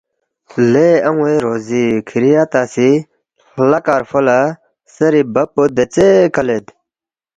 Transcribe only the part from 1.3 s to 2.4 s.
روزی کِھری